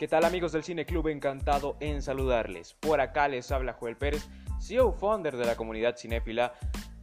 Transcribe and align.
¿Qué 0.00 0.08
tal 0.08 0.24
amigos 0.24 0.52
del 0.52 0.64
Cine 0.64 0.86
Club? 0.86 1.08
Encantado 1.08 1.76
en 1.78 2.00
saludarles. 2.00 2.72
Por 2.72 3.02
acá 3.02 3.28
les 3.28 3.52
habla 3.52 3.74
Joel 3.74 3.98
Pérez, 3.98 4.30
CEO 4.58 4.94
founder 4.94 5.36
de 5.36 5.44
la 5.44 5.56
comunidad 5.56 5.94
cinéfila 5.98 6.54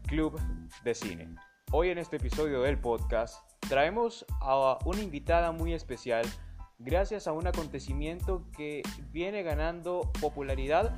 Club 0.07 0.41
de 0.83 0.95
Cine. 0.95 1.35
Hoy 1.71 1.91
en 1.91 1.99
este 1.99 2.15
episodio 2.15 2.63
del 2.63 2.79
podcast 2.79 3.39
traemos 3.59 4.25
a 4.41 4.79
una 4.83 4.99
invitada 4.99 5.51
muy 5.51 5.75
especial 5.75 6.25
gracias 6.79 7.27
a 7.27 7.33
un 7.33 7.45
acontecimiento 7.45 8.49
que 8.57 8.81
viene 9.11 9.43
ganando 9.43 10.11
popularidad 10.19 10.91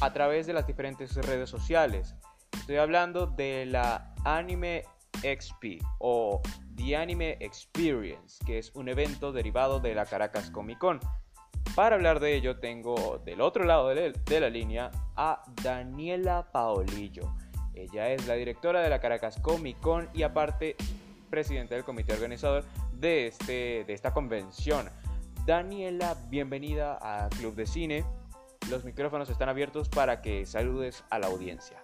a 0.00 0.14
través 0.14 0.46
de 0.46 0.54
las 0.54 0.66
diferentes 0.66 1.14
redes 1.14 1.50
sociales. 1.50 2.14
Estoy 2.54 2.76
hablando 2.76 3.26
de 3.26 3.66
la 3.66 4.14
Anime 4.24 4.84
XP 5.16 5.84
o 5.98 6.40
The 6.74 6.96
Anime 6.96 7.36
Experience, 7.40 8.42
que 8.46 8.56
es 8.56 8.74
un 8.74 8.88
evento 8.88 9.30
derivado 9.30 9.78
de 9.78 9.94
la 9.94 10.06
Caracas 10.06 10.50
Comic 10.50 10.78
Con. 10.78 11.00
Para 11.74 11.96
hablar 11.96 12.20
de 12.20 12.36
ello 12.36 12.58
tengo 12.58 13.20
del 13.24 13.40
otro 13.40 13.64
lado 13.64 13.88
de 13.88 14.40
la 14.40 14.48
línea 14.48 14.92
a 15.16 15.42
Daniela 15.60 16.46
Paolillo. 16.52 17.34
Ella 17.74 18.10
es 18.10 18.28
la 18.28 18.34
directora 18.34 18.80
de 18.80 18.88
la 18.88 19.00
Caracas 19.00 19.40
Comic 19.40 19.80
Con 19.80 20.08
y 20.14 20.22
aparte 20.22 20.76
presidenta 21.30 21.74
del 21.74 21.82
comité 21.82 22.12
organizador 22.12 22.64
de, 22.92 23.26
este, 23.26 23.82
de 23.84 23.92
esta 23.92 24.12
convención. 24.12 24.88
Daniela, 25.46 26.16
bienvenida 26.30 26.96
a 27.02 27.28
Club 27.30 27.56
de 27.56 27.66
Cine. 27.66 28.04
Los 28.70 28.84
micrófonos 28.84 29.28
están 29.28 29.48
abiertos 29.48 29.88
para 29.88 30.22
que 30.22 30.46
saludes 30.46 31.02
a 31.10 31.18
la 31.18 31.26
audiencia. 31.26 31.82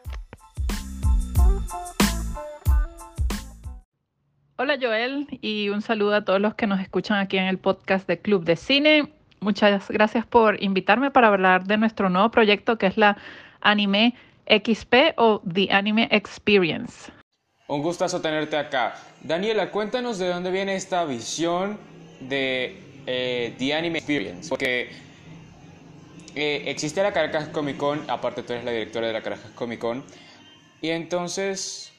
Hola 4.56 4.78
Joel 4.80 5.26
y 5.40 5.68
un 5.70 5.82
saludo 5.82 6.14
a 6.14 6.24
todos 6.24 6.40
los 6.40 6.54
que 6.54 6.68
nos 6.68 6.78
escuchan 6.78 7.18
aquí 7.18 7.38
en 7.38 7.46
el 7.46 7.58
podcast 7.58 8.06
de 8.06 8.20
Club 8.20 8.44
de 8.44 8.54
Cine. 8.54 9.19
Muchas 9.40 9.88
gracias 9.88 10.26
por 10.26 10.62
invitarme 10.62 11.10
para 11.10 11.28
hablar 11.28 11.64
de 11.64 11.78
nuestro 11.78 12.10
nuevo 12.10 12.30
proyecto 12.30 12.76
que 12.76 12.86
es 12.86 12.98
la 12.98 13.16
Anime 13.62 14.14
XP 14.46 15.14
o 15.16 15.40
The 15.50 15.72
Anime 15.72 16.08
Experience. 16.10 17.10
Un 17.66 17.82
gustazo 17.82 18.20
tenerte 18.20 18.58
acá. 18.58 18.96
Daniela, 19.22 19.70
cuéntanos 19.70 20.18
de 20.18 20.28
dónde 20.28 20.50
viene 20.50 20.74
esta 20.74 21.04
visión 21.04 21.78
de 22.20 22.82
eh, 23.06 23.54
The 23.58 23.74
Anime 23.74 23.98
Experience. 23.98 24.50
Porque 24.50 24.90
eh, 26.34 26.64
existe 26.66 27.02
la 27.02 27.12
Caracas 27.12 27.48
Comic 27.48 27.78
Con, 27.78 28.10
aparte 28.10 28.42
tú 28.42 28.52
eres 28.52 28.64
la 28.64 28.72
directora 28.72 29.06
de 29.06 29.12
la 29.14 29.22
Caracas 29.22 29.52
Comic 29.52 29.78
Con. 29.78 30.04
Y 30.82 30.90
entonces, 30.90 31.92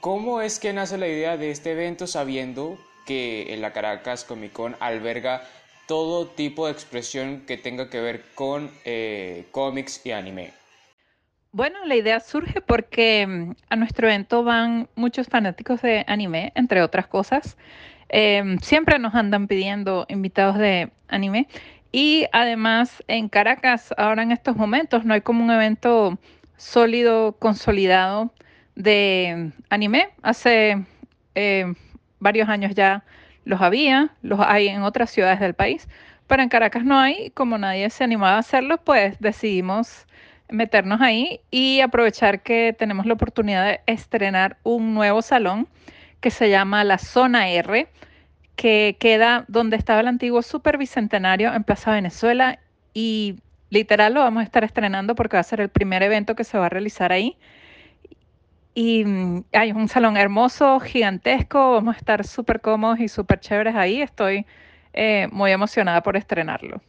¿cómo 0.00 0.40
es 0.40 0.58
que 0.58 0.72
nace 0.72 0.96
la 0.96 1.08
idea 1.08 1.36
de 1.36 1.50
este 1.50 1.72
evento 1.72 2.06
sabiendo 2.06 2.78
que 3.04 3.54
la 3.58 3.72
Caracas 3.72 4.24
Comic 4.24 4.52
Con 4.52 4.76
alberga 4.80 5.42
todo 5.86 6.26
tipo 6.26 6.66
de 6.66 6.72
expresión 6.72 7.42
que 7.46 7.56
tenga 7.56 7.90
que 7.90 8.00
ver 8.00 8.24
con 8.34 8.70
eh, 8.84 9.46
cómics 9.50 10.04
y 10.04 10.12
anime? 10.12 10.52
Bueno, 11.52 11.84
la 11.84 11.94
idea 11.94 12.18
surge 12.18 12.60
porque 12.60 13.26
mm, 13.26 13.52
a 13.70 13.76
nuestro 13.76 14.08
evento 14.08 14.42
van 14.42 14.88
muchos 14.96 15.28
fanáticos 15.28 15.82
de 15.82 16.04
anime, 16.08 16.52
entre 16.56 16.82
otras 16.82 17.06
cosas. 17.06 17.56
Em, 18.08 18.58
siempre 18.58 18.98
nos 18.98 19.14
andan 19.14 19.46
pidiendo 19.46 20.04
invitados 20.08 20.58
de 20.58 20.90
anime. 21.08 21.46
Y 21.92 22.26
además 22.32 23.04
en 23.06 23.28
Caracas, 23.28 23.94
ahora 23.96 24.24
en 24.24 24.32
estos 24.32 24.56
momentos, 24.56 25.04
no 25.04 25.14
hay 25.14 25.20
como 25.20 25.44
un 25.44 25.50
evento 25.52 26.18
sólido, 26.56 27.36
consolidado 27.38 28.32
de 28.74 29.52
anime. 29.70 30.08
Hace 30.22 30.84
em, 31.36 31.74
varios 32.18 32.48
años 32.48 32.74
ya 32.74 33.04
los 33.44 33.60
había, 33.60 34.10
los 34.22 34.40
hay 34.40 34.68
en 34.68 34.82
otras 34.82 35.10
ciudades 35.10 35.40
del 35.40 35.54
país, 35.54 35.88
pero 36.26 36.42
en 36.42 36.48
Caracas 36.48 36.84
no 36.84 36.98
hay. 36.98 37.30
Como 37.30 37.58
nadie 37.58 37.88
se 37.90 38.04
animaba 38.04 38.36
a 38.36 38.38
hacerlo, 38.38 38.78
pues 38.78 39.18
decidimos 39.20 40.06
meternos 40.50 41.00
ahí 41.00 41.40
y 41.50 41.80
aprovechar 41.80 42.42
que 42.42 42.74
tenemos 42.78 43.06
la 43.06 43.14
oportunidad 43.14 43.64
de 43.66 43.80
estrenar 43.86 44.56
un 44.62 44.94
nuevo 44.94 45.22
salón 45.22 45.68
que 46.20 46.30
se 46.30 46.50
llama 46.50 46.84
la 46.84 46.98
Zona 46.98 47.48
R, 47.48 47.88
que 48.56 48.96
queda 48.98 49.44
donde 49.48 49.76
estaba 49.76 50.00
el 50.00 50.08
antiguo 50.08 50.42
Super 50.42 50.78
Bicentenario 50.78 51.52
en 51.52 51.64
Plaza 51.64 51.92
Venezuela 51.92 52.58
y 52.94 53.36
literal 53.70 54.14
lo 54.14 54.20
vamos 54.20 54.42
a 54.42 54.44
estar 54.44 54.64
estrenando 54.64 55.14
porque 55.14 55.36
va 55.36 55.40
a 55.40 55.44
ser 55.44 55.60
el 55.60 55.68
primer 55.68 56.02
evento 56.02 56.34
que 56.36 56.44
se 56.44 56.56
va 56.56 56.66
a 56.66 56.68
realizar 56.68 57.12
ahí. 57.12 57.36
Y 58.74 59.04
mm, 59.04 59.44
hay 59.52 59.72
un 59.72 59.88
salón 59.88 60.16
hermoso, 60.16 60.80
gigantesco, 60.80 61.72
vamos 61.72 61.94
a 61.94 61.98
estar 61.98 62.26
súper 62.26 62.60
cómodos 62.60 62.98
y 63.00 63.08
súper 63.08 63.40
chéveres 63.40 63.76
ahí. 63.76 64.02
Estoy 64.02 64.44
eh, 64.92 65.28
muy 65.30 65.52
emocionada 65.52 66.02
por 66.02 66.16
estrenarlo. 66.16 66.82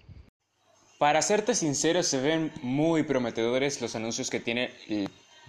Para 0.97 1.21
serte 1.21 1.53
sincero, 1.53 2.01
se 2.03 2.21
ven 2.21 2.51
muy 2.63 3.03
prometedores 3.03 3.81
los 3.81 3.95
anuncios 3.95 4.29
que 4.29 4.39
tiene 4.39 4.71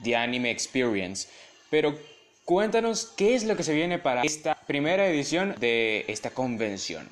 The 0.02 0.16
Anime 0.16 0.50
Experience, 0.50 1.28
pero 1.70 1.94
cuéntanos 2.44 3.14
qué 3.16 3.34
es 3.34 3.44
lo 3.44 3.56
que 3.56 3.62
se 3.62 3.72
viene 3.72 3.98
para 3.98 4.22
esta 4.22 4.56
primera 4.66 5.06
edición 5.06 5.54
de 5.60 6.04
esta 6.08 6.30
convención. 6.30 7.08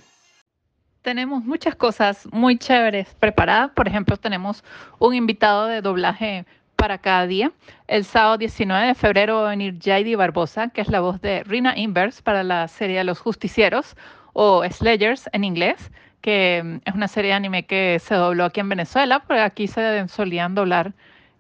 Tenemos 1.02 1.44
muchas 1.44 1.76
cosas 1.76 2.26
muy 2.32 2.58
chéveres 2.58 3.08
preparadas. 3.20 3.70
Por 3.70 3.86
ejemplo, 3.86 4.16
tenemos 4.16 4.64
un 4.98 5.14
invitado 5.14 5.66
de 5.66 5.80
doblaje 5.80 6.44
para 6.76 6.98
cada 6.98 7.26
día. 7.26 7.52
El 7.88 8.04
sábado 8.04 8.38
19 8.38 8.88
de 8.88 8.94
febrero 8.94 9.42
va 9.42 9.48
a 9.48 9.50
venir 9.50 9.78
Jaidi 9.82 10.14
Barbosa, 10.14 10.68
que 10.68 10.80
es 10.80 10.88
la 10.88 11.00
voz 11.00 11.20
de 11.20 11.44
Rina 11.44 11.76
Inverse 11.76 12.22
para 12.22 12.42
la 12.42 12.68
serie 12.68 13.02
Los 13.04 13.18
Justicieros 13.18 13.96
o 14.32 14.62
Slayers 14.68 15.28
en 15.32 15.44
inglés 15.44 15.90
que 16.24 16.62
mm, 16.64 16.76
es 16.86 16.94
una 16.94 17.06
serie 17.06 17.32
de 17.32 17.34
anime 17.34 17.66
que 17.66 17.98
se 18.00 18.14
dobló 18.14 18.46
aquí 18.46 18.60
en 18.60 18.70
Venezuela, 18.70 19.20
porque 19.20 19.42
aquí 19.42 19.68
se 19.68 20.08
solían 20.08 20.54
doblar 20.54 20.94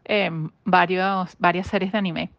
em, 0.04 0.50
varios, 0.64 1.34
varias 1.38 1.68
series 1.68 1.92
de 1.92 1.98
anime. 1.98 2.30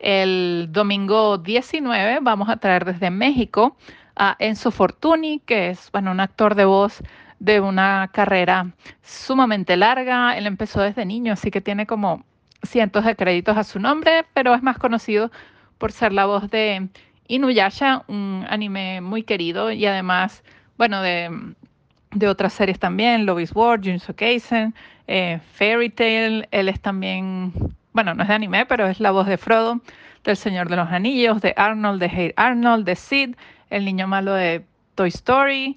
El 0.00 0.68
domingo 0.72 1.38
19 1.38 2.18
vamos 2.22 2.48
a 2.48 2.56
traer 2.56 2.84
desde 2.84 3.10
México 3.10 3.76
a 4.16 4.34
Enzo 4.40 4.72
Fortuni, 4.72 5.38
que 5.46 5.70
es 5.70 5.90
bueno, 5.92 6.10
un 6.10 6.18
actor 6.18 6.56
de 6.56 6.64
voz 6.64 7.02
de 7.38 7.60
una 7.60 8.10
carrera 8.12 8.70
sumamente 9.02 9.76
larga. 9.76 10.36
Él 10.36 10.46
empezó 10.46 10.80
desde 10.80 11.04
niño, 11.04 11.32
así 11.32 11.50
que 11.50 11.60
tiene 11.60 11.86
como 11.86 12.24
cientos 12.62 13.04
de 13.04 13.16
créditos 13.16 13.56
a 13.56 13.64
su 13.64 13.78
nombre, 13.78 14.24
pero 14.34 14.54
es 14.54 14.62
más 14.62 14.78
conocido 14.78 15.30
por 15.78 15.92
ser 15.92 16.12
la 16.12 16.26
voz 16.26 16.50
de 16.50 16.88
Inuyasha, 17.28 18.04
un 18.08 18.46
anime 18.48 19.00
muy 19.00 19.22
querido 19.22 19.70
y 19.70 19.84
además, 19.86 20.42
bueno, 20.76 21.02
de 21.02 21.54
de 22.16 22.28
otras 22.28 22.52
series 22.54 22.78
también, 22.78 23.26
Love 23.26 23.40
is 23.40 23.54
War, 23.54 23.80
Junso 23.82 24.14
Kaisen, 24.14 24.74
eh, 25.06 25.38
Fairy 25.52 25.90
Tail, 25.90 26.48
él 26.50 26.68
es 26.68 26.80
también, 26.80 27.52
bueno, 27.92 28.14
no 28.14 28.22
es 28.22 28.28
de 28.28 28.34
anime, 28.34 28.66
pero 28.66 28.86
es 28.86 29.00
la 29.00 29.10
voz 29.10 29.26
de 29.26 29.36
Frodo, 29.36 29.80
del 30.24 30.36
Señor 30.36 30.68
de 30.68 30.76
los 30.76 30.88
Anillos, 30.90 31.40
de 31.42 31.52
Arnold, 31.56 32.00
de 32.00 32.08
Hey 32.08 32.32
Arnold, 32.36 32.86
de 32.86 32.96
Sid, 32.96 33.36
el 33.70 33.84
niño 33.84 34.08
malo 34.08 34.32
de 34.32 34.64
Toy 34.94 35.08
Story, 35.08 35.76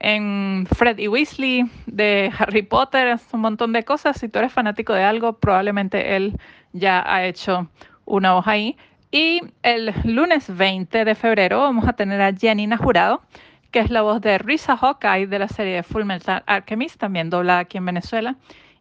en 0.00 0.66
Fred 0.74 0.98
y 0.98 1.08
Weasley, 1.08 1.70
de 1.86 2.32
Harry 2.38 2.62
Potter, 2.62 3.18
un 3.32 3.40
montón 3.40 3.72
de 3.72 3.84
cosas. 3.84 4.18
Si 4.18 4.28
tú 4.28 4.38
eres 4.38 4.52
fanático 4.52 4.92
de 4.92 5.04
algo, 5.04 5.34
probablemente 5.34 6.16
él 6.16 6.36
ya 6.72 7.02
ha 7.06 7.24
hecho 7.24 7.68
una 8.04 8.32
voz 8.32 8.46
ahí. 8.46 8.76
Y 9.12 9.40
el 9.62 9.92
lunes 10.04 10.56
20 10.56 11.04
de 11.04 11.14
febrero 11.14 11.60
vamos 11.60 11.86
a 11.86 11.92
tener 11.92 12.20
a 12.20 12.32
Jenny 12.32 12.68
Jurado 12.76 13.22
que 13.70 13.78
es 13.80 13.90
la 13.90 14.02
voz 14.02 14.20
de 14.20 14.38
Risa 14.38 14.76
Hawkeye 14.76 15.26
de 15.26 15.38
la 15.38 15.48
serie 15.48 15.76
de 15.76 15.82
Full 15.82 16.04
Metal 16.04 16.42
Alchemist, 16.46 16.98
también 16.98 17.30
doblada 17.30 17.60
aquí 17.60 17.78
en 17.78 17.86
Venezuela. 17.86 18.36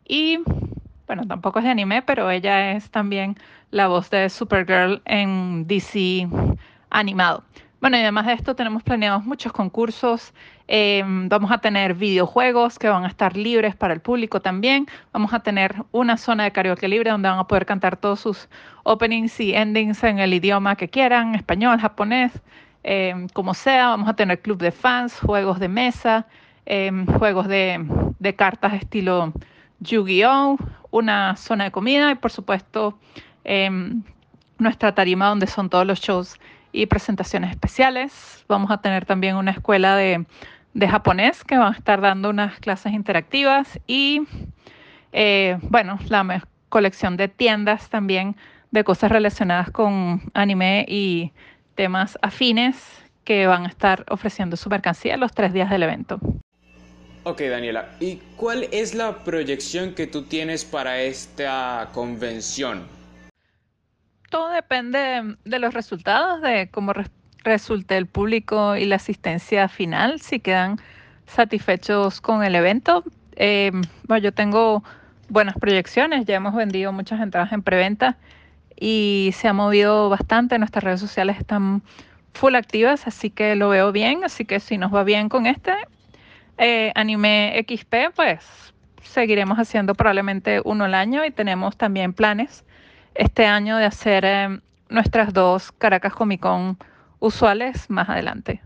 Y 0.05 0.39
bueno, 1.05 1.25
tampoco 1.27 1.59
es 1.59 1.65
de 1.65 1.71
anime, 1.71 2.01
pero 2.01 2.29
ella 2.29 2.71
es 2.71 2.89
también 2.89 3.35
la 3.71 3.87
voz 3.87 4.09
de 4.09 4.29
Supergirl 4.29 5.01
en 5.05 5.67
DC 5.67 6.27
animado. 6.89 7.43
Bueno, 7.81 7.97
y 7.97 8.01
además 8.01 8.25
de 8.25 8.33
esto 8.33 8.55
tenemos 8.55 8.83
planeados 8.83 9.23
muchos 9.23 9.53
concursos. 9.53 10.33
Eh, 10.67 11.01
vamos 11.05 11.51
a 11.51 11.59
tener 11.59 11.93
videojuegos 11.93 12.77
que 12.77 12.89
van 12.89 13.05
a 13.05 13.07
estar 13.07 13.37
libres 13.37 13.75
para 13.75 13.93
el 13.93 14.01
público 14.01 14.41
también. 14.41 14.85
Vamos 15.13 15.33
a 15.33 15.39
tener 15.39 15.75
una 15.91 16.17
zona 16.17 16.43
de 16.43 16.51
karaoke 16.51 16.87
libre 16.87 17.11
donde 17.11 17.29
van 17.29 17.39
a 17.39 17.47
poder 17.47 17.65
cantar 17.65 17.95
todos 17.95 18.19
sus 18.19 18.49
openings 18.83 19.39
y 19.39 19.53
endings 19.53 20.03
en 20.03 20.19
el 20.19 20.33
idioma 20.33 20.75
que 20.75 20.89
quieran, 20.89 21.35
español, 21.35 21.79
japonés, 21.79 22.33
Em, 22.83 23.27
como 23.29 23.53
sea, 23.53 23.89
vamos 23.89 24.07
a 24.07 24.15
tener 24.15 24.41
club 24.41 24.57
de 24.59 24.71
fans, 24.71 25.19
juegos 25.19 25.59
de 25.59 25.67
mesa, 25.67 26.27
em, 26.65 27.05
juegos 27.05 27.47
de, 27.47 27.85
cartas 28.37 28.73
estilo 28.73 29.33
Yu-Gi-Oh, 29.81 30.57
una 30.91 31.35
zona 31.35 31.65
de 31.65 31.71
comida 31.71 32.11
y 32.11 32.15
por 32.15 32.31
supuesto 32.31 32.97
nuestra 34.59 34.93
tarima 34.93 35.27
donde 35.27 35.47
son 35.47 35.69
todos 35.69 35.85
los 35.85 35.99
shows 35.99 36.39
y 36.71 36.85
presentaciones 36.85 37.51
especiales. 37.51 38.45
Vamos 38.47 38.71
a 38.71 38.81
tener 38.81 39.05
también 39.05 39.35
una 39.35 39.51
escuela 39.51 39.95
de, 39.95 40.25
japonés 40.87 41.43
que 41.43 41.57
van 41.57 41.73
a 41.73 41.77
estar 41.77 42.01
dando 42.01 42.29
unas 42.29 42.59
clases 42.59 42.93
interactivas 42.93 43.79
y 43.87 44.21
eh, 45.11 45.57
bueno, 45.63 45.99
la 46.07 46.45
colección 46.69 47.17
de 47.17 47.27
tiendas 47.27 47.89
también 47.89 48.35
de 48.71 48.83
cosas 48.83 49.11
relacionadas 49.11 49.71
con 49.71 50.21
anime 50.33 50.85
y 50.87 51.31
temas 51.75 52.17
afines 52.21 52.75
que 53.23 53.47
van 53.47 53.65
a 53.65 53.67
estar 53.67 54.05
ofreciendo 54.09 54.57
su 54.57 54.69
mercancía 54.69 55.17
los 55.17 55.33
tres 55.33 55.53
días 55.53 55.69
del 55.69 55.83
evento. 55.83 56.19
Ok, 57.23 57.41
Daniela, 57.41 57.89
¿y 57.99 58.15
cuál 58.37 58.67
es 58.71 58.95
la 58.95 59.23
proyección 59.23 59.93
que 59.93 60.07
tú 60.07 60.23
tienes 60.23 60.63
para 60.65 61.01
esta 61.01 61.89
convención? 61.93 62.98
Todo 64.29 64.49
depende 64.49 65.37
de 65.43 65.59
los 65.59 65.73
resultados, 65.73 66.41
de 66.41 66.69
cómo 66.69 66.93
resulte 67.43 67.97
el 67.97 68.05
público 68.05 68.75
y 68.75 68.85
la 68.85 68.97
asistencia 68.97 69.67
final, 69.67 70.21
si 70.21 70.39
quedan 70.39 70.79
satisfechos 71.25 72.21
con 72.21 72.43
el 72.43 72.55
evento. 72.55 73.03
Eh, 73.35 73.71
bueno, 74.07 74.23
yo 74.23 74.31
tengo 74.31 74.83
buenas 75.29 75.55
proyecciones, 75.57 76.25
ya 76.25 76.35
hemos 76.35 76.53
vendido 76.53 76.91
muchas 76.91 77.21
entradas 77.21 77.51
en 77.53 77.63
preventa 77.63 78.17
y 78.79 79.31
se 79.33 79.47
ha 79.47 79.53
movido 79.53 80.09
bastante, 80.09 80.59
nuestras 80.59 80.83
redes 80.83 80.99
sociales 80.99 81.37
están 81.39 81.81
full 82.33 82.55
activas, 82.55 83.07
así 83.07 83.29
que 83.29 83.55
lo 83.55 83.69
veo 83.69 83.91
bien, 83.91 84.23
así 84.23 84.45
que 84.45 84.59
si 84.59 84.77
nos 84.77 84.93
va 84.93 85.03
bien 85.03 85.29
con 85.29 85.45
este 85.45 85.73
eh, 86.57 86.91
anime 86.95 87.65
XP, 87.67 88.15
pues 88.15 88.73
seguiremos 89.01 89.57
haciendo 89.57 89.95
probablemente 89.95 90.61
uno 90.63 90.85
al 90.85 90.93
año 90.93 91.25
y 91.25 91.31
tenemos 91.31 91.77
también 91.77 92.13
planes 92.13 92.63
este 93.19 93.45
año 93.45 93.77
de 93.77 93.85
hacer 93.85 94.23
eh, 94.25 94.59
nuestras 94.87 95.33
dos 95.33 95.73
Caracas 95.73 96.13
Comic 96.13 96.39
Con 96.39 96.77
usuales 97.19 97.89
más 97.89 98.07
adelante. 98.07 98.61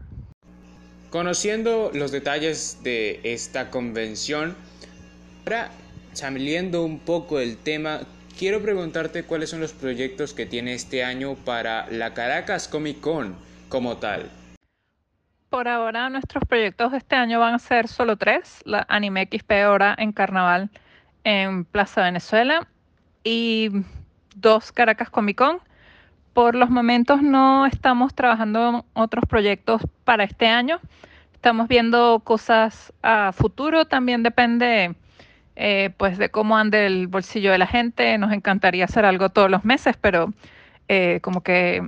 Conociendo 1.09 1.91
los 1.93 2.11
detalles 2.11 2.79
de 2.83 3.19
esta 3.23 3.71
convención, 3.71 4.55
ahora 5.45 5.69
saliendo 6.13 6.85
un 6.85 6.99
poco 6.99 7.39
del 7.39 7.57
tema, 7.57 8.01
quiero 8.37 8.61
preguntarte 8.61 9.23
cuáles 9.23 9.49
son 9.49 9.59
los 9.59 9.73
proyectos 9.73 10.33
que 10.33 10.45
tiene 10.45 10.75
este 10.75 11.03
año 11.03 11.33
para 11.33 11.87
la 11.89 12.13
Caracas 12.13 12.67
Comic 12.67 12.99
Con 12.99 13.35
como 13.69 13.97
tal. 13.97 14.29
Por 15.49 15.67
ahora 15.67 16.09
nuestros 16.09 16.43
proyectos 16.47 16.91
de 16.91 16.99
este 16.99 17.15
año 17.15 17.39
van 17.39 17.55
a 17.55 17.59
ser 17.59 17.87
solo 17.87 18.17
tres, 18.17 18.61
la 18.65 18.85
Anime 18.87 19.27
XP 19.31 19.51
ahora 19.65 19.95
en 19.97 20.11
Carnaval 20.11 20.69
en 21.23 21.65
Plaza 21.65 22.03
Venezuela 22.03 22.67
y 23.23 23.69
dos 24.35 24.71
Caracas 24.71 25.09
Comic 25.09 25.37
Con. 25.37 25.59
Por 26.33 26.55
los 26.55 26.69
momentos 26.69 27.21
no 27.21 27.65
estamos 27.65 28.13
trabajando 28.15 28.69
en 28.69 28.83
otros 28.93 29.25
proyectos 29.27 29.81
para 30.03 30.23
este 30.23 30.47
año. 30.47 30.79
Estamos 31.33 31.67
viendo 31.67 32.21
cosas 32.23 32.93
a 33.03 33.31
futuro, 33.33 33.85
también 33.85 34.23
depende 34.23 34.95
eh, 35.55 35.91
pues 35.97 36.17
de 36.17 36.29
cómo 36.29 36.57
ande 36.57 36.85
el 36.85 37.07
bolsillo 37.07 37.51
de 37.51 37.57
la 37.57 37.67
gente. 37.67 38.17
Nos 38.17 38.31
encantaría 38.31 38.85
hacer 38.85 39.05
algo 39.05 39.29
todos 39.29 39.51
los 39.51 39.65
meses, 39.65 39.95
pero 39.99 40.33
eh, 40.87 41.19
como 41.21 41.41
que 41.41 41.83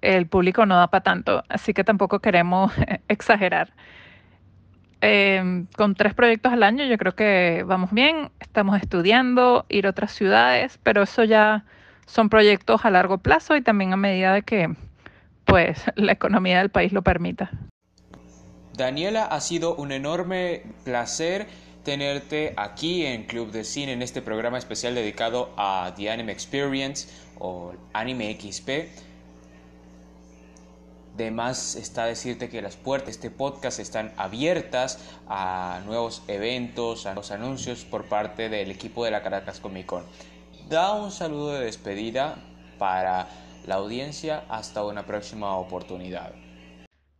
el 0.00 0.26
público 0.26 0.66
no 0.66 0.76
da 0.76 0.88
para 0.88 1.02
tanto, 1.02 1.44
así 1.48 1.74
que 1.74 1.84
tampoco 1.84 2.20
queremos 2.20 2.72
exagerar. 3.08 3.72
Em, 5.02 5.66
con 5.76 5.94
tres 5.94 6.12
proyectos 6.12 6.52
al 6.52 6.62
año 6.62 6.84
yo 6.84 6.98
creo 6.98 7.14
que 7.14 7.64
vamos 7.66 7.90
bien, 7.90 8.30
estamos 8.38 8.78
estudiando, 8.80 9.64
ir 9.70 9.86
a 9.86 9.90
otras 9.90 10.12
ciudades, 10.12 10.78
pero 10.82 11.02
eso 11.02 11.24
ya 11.24 11.64
son 12.10 12.28
proyectos 12.28 12.84
a 12.84 12.90
largo 12.90 13.18
plazo 13.18 13.56
y 13.56 13.62
también 13.62 13.92
a 13.92 13.96
medida 13.96 14.34
de 14.34 14.42
que 14.42 14.74
pues 15.44 15.82
la 15.94 16.12
economía 16.12 16.58
del 16.58 16.70
país 16.70 16.92
lo 16.92 17.02
permita. 17.02 17.50
Daniela, 18.76 19.26
ha 19.26 19.40
sido 19.40 19.74
un 19.74 19.92
enorme 19.92 20.62
placer 20.84 21.46
tenerte 21.84 22.54
aquí 22.56 23.04
en 23.04 23.24
Club 23.24 23.50
de 23.50 23.64
Cine, 23.64 23.92
en 23.92 24.02
este 24.02 24.22
programa 24.22 24.58
especial 24.58 24.94
dedicado 24.94 25.50
a 25.56 25.92
The 25.96 26.10
Anime 26.10 26.32
Experience 26.32 27.08
o 27.38 27.72
Anime 27.92 28.38
XP. 28.40 28.88
Además 31.14 31.76
está 31.76 32.06
decirte 32.06 32.48
que 32.48 32.62
las 32.62 32.76
puertas 32.76 33.06
de 33.06 33.12
este 33.12 33.30
podcast 33.30 33.78
están 33.78 34.12
abiertas 34.16 34.98
a 35.28 35.80
nuevos 35.84 36.22
eventos, 36.28 37.04
a 37.04 37.14
los 37.14 37.30
anuncios 37.30 37.84
por 37.84 38.04
parte 38.04 38.48
del 38.48 38.70
equipo 38.70 39.04
de 39.04 39.10
la 39.10 39.22
Caracas 39.22 39.60
Comic 39.60 39.84
Con. 39.84 40.04
Da 40.70 40.92
un 40.92 41.10
saludo 41.10 41.54
de 41.54 41.64
despedida 41.64 42.36
para 42.78 43.26
la 43.66 43.74
audiencia 43.74 44.44
hasta 44.48 44.84
una 44.84 45.02
próxima 45.02 45.56
oportunidad. 45.56 46.30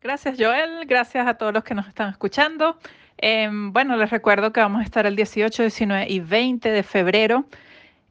Gracias 0.01 0.37
Joel, 0.39 0.87
gracias 0.87 1.27
a 1.27 1.35
todos 1.35 1.53
los 1.53 1.65
que 1.65 1.75
nos 1.75 1.89
están 1.89 2.11
escuchando. 2.11 2.79
Em, 3.19 3.73
bueno, 3.73 3.97
les 3.97 4.09
recuerdo 4.09 4.53
que 4.53 4.61
vamos 4.61 4.83
a 4.83 4.85
estar 4.85 5.05
el 5.05 5.17
18, 5.17 5.65
19 5.65 6.07
y 6.09 6.21
20 6.21 6.71
de 6.71 6.83
febrero. 6.85 7.45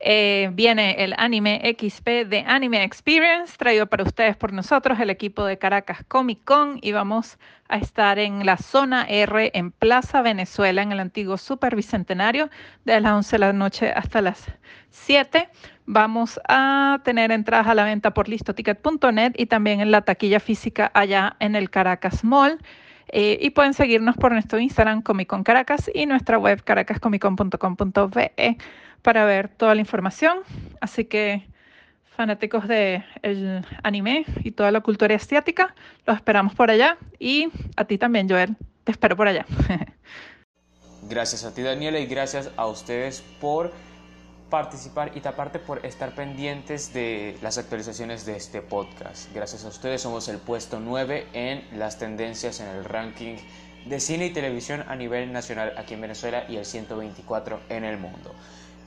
Eh, 0.01 0.49
viene 0.53 1.03
el 1.03 1.13
anime 1.17 1.61
XP 1.77 2.25
de 2.25 2.45
Anime 2.47 2.83
Experience, 2.83 3.57
traído 3.57 3.87
para 3.87 4.03
ustedes 4.03 4.37
por 4.37 4.53
nosotros, 4.53 4.97
el 4.99 5.09
equipo 5.09 5.43
de 5.43 5.57
Caracas 5.57 6.05
Comic 6.07 6.43
Con, 6.45 6.79
y 6.81 6.93
vamos 6.93 7.37
a 7.67 7.77
estar 7.77 8.17
en 8.17 8.45
la 8.45 8.55
zona 8.55 9.05
R 9.09 9.51
en 9.53 9.71
Plaza 9.71 10.21
Venezuela, 10.21 10.81
en 10.81 10.93
el 10.93 11.01
antiguo 11.01 11.37
Super 11.37 11.75
Bicentenario, 11.75 12.49
de 12.85 13.01
las 13.01 13.11
11 13.11 13.35
de 13.35 13.39
la 13.39 13.51
noche 13.51 13.91
hasta 13.91 14.21
las 14.21 14.45
7. 14.91 15.49
Vamos 15.85 16.39
a 16.47 17.01
tener 17.03 17.31
entradas 17.31 17.67
a 17.67 17.75
la 17.75 17.83
venta 17.83 18.13
por 18.13 18.29
listoticket.net 18.29 19.33
y 19.35 19.47
también 19.47 19.81
en 19.81 19.91
la 19.91 20.01
taquilla 20.01 20.39
física 20.39 20.91
allá 20.93 21.35
en 21.39 21.55
el 21.55 21.69
Caracas 21.69 22.23
Mall. 22.23 22.57
Eh, 23.11 23.39
y 23.41 23.49
pueden 23.49 23.73
seguirnos 23.73 24.15
por 24.17 24.31
nuestro 24.31 24.59
Instagram 24.59 25.01
Comic 25.01 25.27
Con 25.27 25.43
Caracas 25.43 25.89
y 25.93 26.05
nuestra 26.05 26.37
web 26.37 26.63
caracascomiccon.com.be 26.63 28.57
para 29.01 29.25
ver 29.25 29.49
toda 29.49 29.75
la 29.75 29.81
información. 29.81 30.39
Así 30.81 31.05
que 31.05 31.47
fanáticos 32.15 32.67
del 32.67 33.65
anime 33.83 34.25
y 34.43 34.51
toda 34.51 34.71
la 34.71 34.81
cultura 34.81 35.15
asiática, 35.15 35.73
los 36.05 36.17
esperamos 36.17 36.53
por 36.53 36.69
allá 36.69 36.97
y 37.17 37.47
a 37.77 37.85
ti 37.85 37.97
también, 37.97 38.27
Joel, 38.29 38.57
te 38.83 38.91
espero 38.91 39.15
por 39.15 39.27
allá. 39.27 39.45
Gracias 41.09 41.45
a 41.45 41.53
ti, 41.53 41.61
Daniela, 41.61 41.99
y 41.99 42.07
gracias 42.07 42.51
a 42.57 42.67
ustedes 42.67 43.23
por 43.39 43.71
participar 44.49 45.11
y 45.15 45.25
aparte 45.25 45.59
por 45.59 45.85
estar 45.85 46.13
pendientes 46.13 46.93
de 46.93 47.37
las 47.41 47.57
actualizaciones 47.57 48.25
de 48.25 48.35
este 48.35 48.61
podcast. 48.61 49.33
Gracias 49.33 49.63
a 49.63 49.69
ustedes 49.69 50.01
somos 50.01 50.27
el 50.27 50.39
puesto 50.39 50.79
9 50.79 51.27
en 51.33 51.79
las 51.79 51.99
tendencias 51.99 52.59
en 52.59 52.67
el 52.67 52.83
ranking 52.83 53.37
de 53.85 53.99
cine 53.99 54.25
y 54.25 54.29
televisión 54.31 54.83
a 54.87 54.95
nivel 54.95 55.31
nacional 55.31 55.73
aquí 55.77 55.93
en 55.93 56.01
Venezuela 56.01 56.45
y 56.49 56.57
el 56.57 56.65
124 56.65 57.61
en 57.69 57.85
el 57.85 57.97
mundo. 57.97 58.35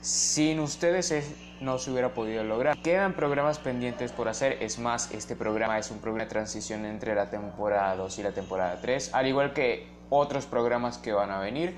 Sin 0.03 0.59
ustedes 0.59 1.13
no 1.61 1.77
se 1.77 1.89
hubiera 1.89 2.13
podido 2.13 2.43
lograr. 2.43 2.77
Quedan 2.79 3.13
programas 3.13 3.57
pendientes 3.57 4.11
por 4.11 4.27
hacer. 4.27 4.57
Es 4.61 4.77
más, 4.77 5.09
este 5.11 5.37
programa 5.37 5.79
es 5.79 5.91
un 5.91 5.99
programa 5.99 6.25
de 6.25 6.29
transición 6.29 6.85
entre 6.85 7.15
la 7.15 7.29
temporada 7.29 7.95
2 7.95 8.19
y 8.19 8.23
la 8.23 8.33
temporada 8.33 8.81
3, 8.81 9.13
al 9.13 9.27
igual 9.27 9.53
que 9.53 9.87
otros 10.09 10.45
programas 10.45 10.97
que 10.97 11.13
van 11.13 11.31
a 11.31 11.39
venir. 11.39 11.73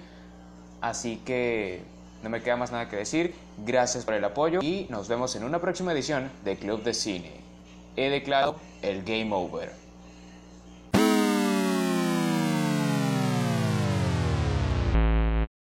Así 0.81 1.17
que 1.17 1.83
no 2.23 2.31
me 2.31 2.41
queda 2.41 2.55
más 2.57 2.71
nada 2.71 2.89
que 2.89 2.95
decir. 2.95 3.35
Gracias 3.63 4.05
por 4.05 4.15
el 4.15 4.25
apoyo 4.25 4.59
y 4.63 4.87
nos 4.89 5.07
vemos 5.07 5.35
en 5.35 5.43
una 5.43 5.61
próxima 5.61 5.93
edición 5.93 6.31
de 6.43 6.57
Club 6.57 6.81
de 6.81 6.95
Cine. 6.95 7.31
He 7.95 8.09
declarado 8.09 8.55
el 8.81 9.03
Game 9.03 9.29
Over. 9.35 9.84